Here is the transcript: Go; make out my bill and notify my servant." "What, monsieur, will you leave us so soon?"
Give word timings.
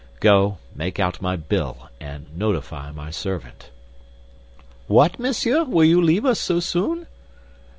Go; 0.19 0.57
make 0.73 0.99
out 0.99 1.21
my 1.21 1.35
bill 1.35 1.87
and 1.99 2.25
notify 2.35 2.89
my 2.91 3.11
servant." 3.11 3.69
"What, 4.87 5.19
monsieur, 5.19 5.63
will 5.63 5.85
you 5.85 6.01
leave 6.01 6.25
us 6.25 6.39
so 6.39 6.59
soon?" 6.59 7.05